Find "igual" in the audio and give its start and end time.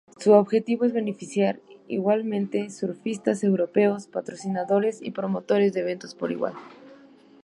6.31-6.55